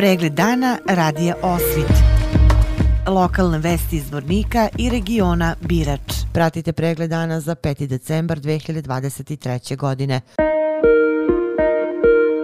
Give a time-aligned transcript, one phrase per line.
[0.00, 1.92] Pregled dana radija Osvit.
[3.06, 6.14] Lokalne vesti iz Vornika i regiona Birač.
[6.32, 7.86] Pratite pregled dana za 5.
[7.86, 9.76] decembar 2023.
[9.76, 10.20] godine.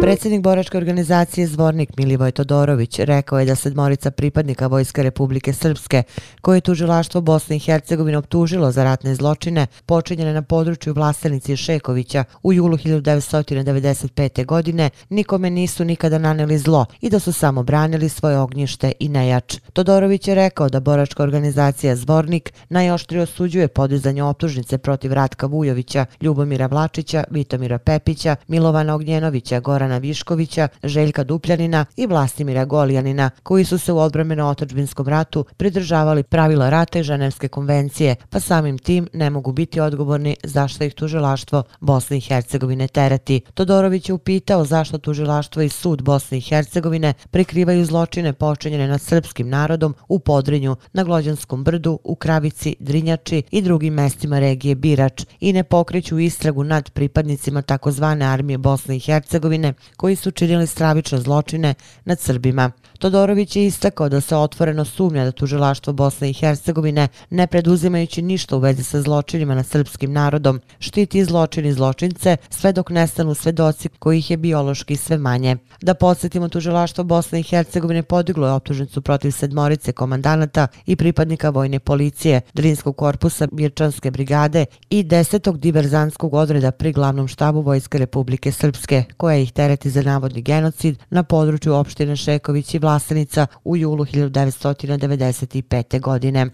[0.00, 6.02] Predsjednik boračke organizacije Zvornik Milivoj Todorović rekao je da sedmorica pripadnika Vojske Republike Srpske,
[6.40, 12.24] koje je tužilaštvo Bosne i Hercegovine optužilo za ratne zločine, počinjene na području Vlastenici Šekovića
[12.42, 14.46] u julu 1995.
[14.46, 19.56] godine, nikome nisu nikada naneli zlo i da su samo branili svoje ognjište i nejač.
[19.72, 26.66] Todorović je rekao da boračka organizacija Zvornik najoštrije osuđuje podizanje optužnice protiv Ratka Vujovića, Ljubomira
[26.66, 33.78] Vlačića, Vitomira Pepića, Milovana Ognjenovića, Gorana Ivana Viškovića, Željka Dupljanina i Vlastimira Golijanina, koji su
[33.78, 39.30] se u odbrameno otačbinskom ratu pridržavali pravila rata i ženevske konvencije, pa samim tim ne
[39.30, 43.40] mogu biti odgovorni zašto ih tužilaštvo Bosne i Hercegovine tereti.
[43.54, 49.48] Todorović je upitao zašto tužilaštvo i sud Bosne i Hercegovine prikrivaju zločine počinjene nad srpskim
[49.48, 55.52] narodom u Podrinju, na Glođanskom brdu, u Kravici, Drinjači i drugim mestima regije Birač i
[55.52, 61.74] ne pokreću istragu nad pripadnicima takozvane armije Bosne i Hercegovine koji su činili stravične zločine
[62.04, 62.70] nad Srbima.
[62.98, 68.56] Todorović je istakao da se otvoreno sumnja da tužilaštvo Bosne i Hercegovine, ne preduzimajući ništa
[68.56, 73.88] u vezi sa zločinima nad srpskim narodom, štiti zločin i zločince sve dok nestanu svedoci
[73.98, 75.56] kojih je biološki sve manje.
[75.80, 81.78] Da podsjetimo, tužilaštvo Bosne i Hercegovine podiglo je optužnicu protiv sedmorice komandanata i pripadnika vojne
[81.78, 89.04] policije, Drinskog korpusa Mirčanske brigade i desetog diverzanskog odreda pri glavnom štabu Vojske Republike Srpske,
[89.16, 96.00] koja ih tereti za navodni genocid na području opštine Šeković i Vlasenica u julu 1995.
[96.00, 96.46] godine.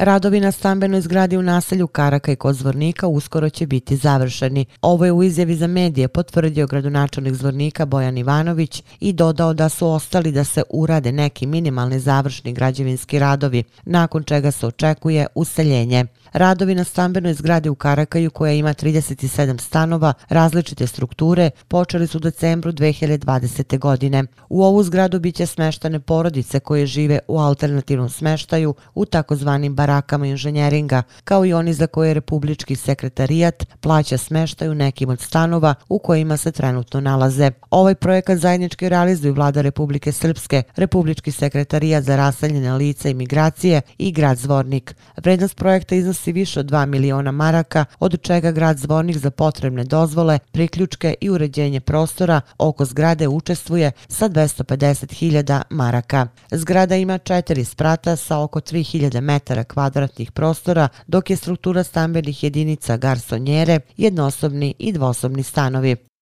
[0.00, 4.66] Radovi na stambenoj zgradi u naselju Karaka i kod Zvornika uskoro će biti završeni.
[4.82, 9.88] Ovo je u izjavi za medije potvrdio gradonačelnik Zvornika Bojan Ivanović i dodao da su
[9.88, 16.04] ostali da se urade neki minimalni završni građevinski radovi, nakon čega se očekuje useljenje.
[16.34, 22.20] Radovi na stambenoj zgradi u Karakaju, koja ima 37 stanova različite strukture, počeli su u
[22.20, 23.78] decembru 2020.
[23.78, 24.24] godine.
[24.48, 31.02] U ovu zgradu biće smeštane porodice koje žive u alternativnom smeštaju u takozvanim barakama inženjeringa,
[31.24, 36.52] kao i oni za koje Republički sekretarijat plaća smeštaju nekim od stanova u kojima se
[36.52, 37.50] trenutno nalaze.
[37.70, 44.12] Ovaj projekat zajednički realizuju vlada Republike Srpske, Republički sekretarijat za raseljene lice i migracije i
[44.12, 44.94] grad Zvornik.
[45.16, 49.84] Vrednost projekta iznosi iznosi više od 2 miliona maraka, od čega grad Zvornik za potrebne
[49.84, 56.28] dozvole, priključke i uređenje prostora oko zgrade učestvuje sa 250.000 maraka.
[56.50, 62.96] Zgrada ima četiri sprata sa oko 3000 metara kvadratnih prostora, dok je struktura stambenih jedinica
[62.96, 66.13] garsonjere, jednosobni i dvosobni stanovi.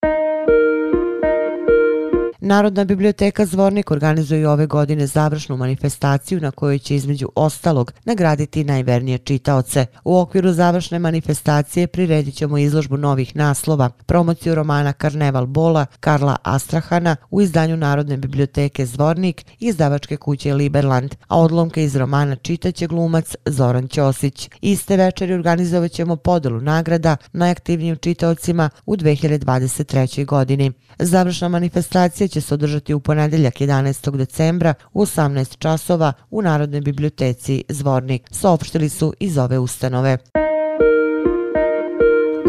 [2.45, 9.19] Narodna biblioteka Zvornik organizuje ove godine završnu manifestaciju na kojoj će između ostalog nagraditi najvernije
[9.19, 9.87] čitaoce.
[10.05, 17.17] U okviru završne manifestacije priredit ćemo izložbu novih naslova, promociju romana Karneval Bola Karla Astrahana
[17.31, 23.35] u izdanju Narodne biblioteke Zvornik i izdavačke kuće Liberland, a odlomke iz romana čitaće glumac
[23.47, 24.51] Zoran Ćosić.
[24.61, 30.25] Iste večeri organizovat ćemo podelu nagrada najaktivnijim čitaocima u 2023.
[30.25, 30.73] godini.
[30.99, 34.17] Završna manifestacija će se održati u ponedeljak 11.
[34.17, 40.19] decembra u 18 časova u Narodnoj biblioteci Zvornik, saopštili su iz ove ustanove.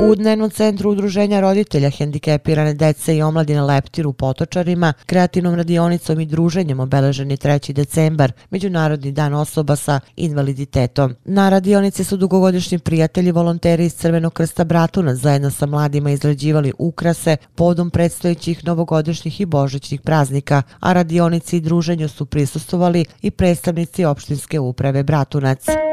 [0.10, 6.26] U dnevnom centru udruženja roditelja hendikepirane dece i omladine Leptir u Potočarima, kreativnom radionicom i
[6.26, 7.74] druženjem obeležen je 3.
[7.74, 11.16] decembar, Međunarodni dan osoba sa invaliditetom.
[11.26, 17.38] Na radionici su dugogodišnji prijatelji volonteri iz Crvenog krsta Bratuna zajedno sa mladima izrađivali ukrase
[17.56, 24.60] podom predstojećih novogodišnjih i božićnih praznika, a radionici i druženju su prisustovali i predstavnici opštinske
[24.60, 25.93] uprave Bratunac.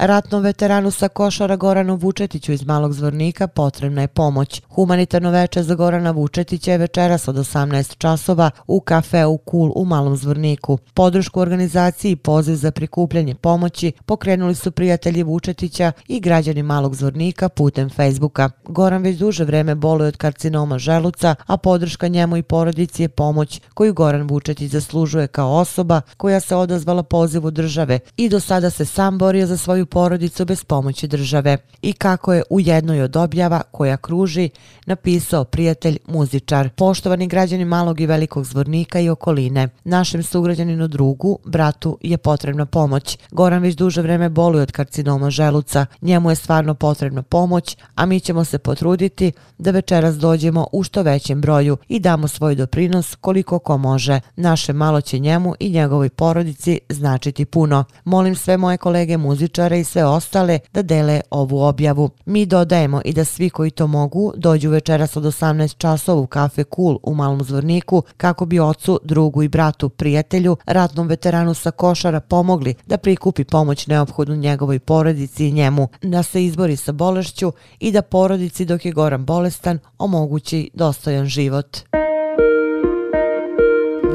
[0.00, 4.62] Ratnom veteranu sa košara Goranu Vučetiću iz Malog Zvornika potrebna je pomoć.
[4.68, 10.16] Humanitarno veče za Gorana Vučetića je večeras od 18 časova u kafeu Kul u Malom
[10.16, 10.78] Zvorniku.
[10.94, 17.48] Podršku organizaciji i poziv za prikupljanje pomoći pokrenuli su prijatelji Vučetića i građani Malog Zvornika
[17.48, 18.50] putem Facebooka.
[18.64, 23.60] Goran već duže vreme boluje od karcinoma želuca, a podrška njemu i porodici je pomoć
[23.74, 28.84] koju Goran Vučetić zaslužuje kao osoba koja se odazvala pozivu države i do sada se
[28.84, 33.16] sam borio za svoju svoju porodicu bez pomoći države i kako je u jednoj od
[33.16, 34.50] objava koja kruži
[34.86, 36.70] napisao prijatelj muzičar.
[36.76, 43.18] Poštovani građani malog i velikog zvornika i okoline, našem sugrađaninu drugu, bratu, je potrebna pomoć.
[43.30, 45.86] Goran već duže vreme boluje od karcinoma želuca.
[46.02, 51.02] Njemu je stvarno potrebna pomoć, a mi ćemo se potruditi da večeras dođemo u što
[51.02, 54.20] većem broju i damo svoj doprinos koliko ko može.
[54.36, 57.84] Naše malo će njemu i njegovoj porodici značiti puno.
[58.04, 62.10] Molim sve moje kolege muzičare i sve ostale da dele ovu objavu.
[62.26, 66.64] Mi dodajemo i da svi koji to mogu dođu večeras od 18 časova u kafe
[66.64, 72.20] Kul u Malom Zvorniku kako bi ocu, drugu i bratu, prijatelju, ratnom veteranu sa košara
[72.20, 77.92] pomogli da prikupi pomoć neophodnu njegovoj porodici i njemu, da se izbori sa bolešću i
[77.92, 81.76] da porodici dok je Goran bolestan omogući dostojan život.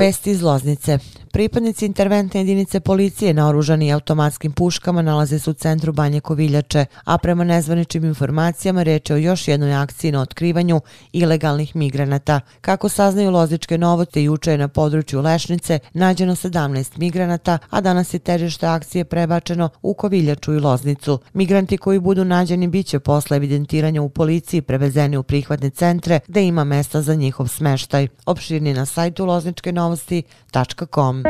[0.02, 1.00] Vesti iz Loznice.
[1.32, 7.44] Pripadnici interventne jedinice policije naoružani automatskim puškama nalaze se u centru Banje Koviljače, a prema
[7.44, 10.82] nezvaničnim informacijama reč je o još jednoj akciji na otkrivanju
[11.14, 12.40] ilegalnih migranata.
[12.62, 18.20] Kako saznaju lozičke novote, juče je na području Lešnice nađeno 17 migranata, a danas je
[18.20, 21.20] težište akcije prebačeno u Koviljaču i Loznicu.
[21.34, 26.44] Migranti koji budu nađeni bit će posle evidentiranja u policiji prevezeni u prihvatne centre gde
[26.44, 28.08] ima mesta za njihov smeštaj.
[28.26, 31.24] Opširni na sajtu Lozničke novosti.com.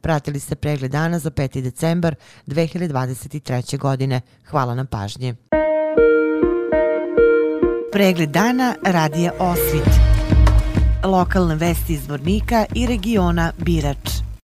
[0.00, 1.60] Pratili ste pregled dana za 5.
[1.60, 2.14] decembar
[2.46, 3.78] 2023.
[3.78, 4.20] godine.
[4.46, 5.34] Hvala na pažnji.
[7.92, 9.88] Pregled dana radija Osvit.
[11.04, 14.25] Lokalne vesti iz Vornika i regiona Birač.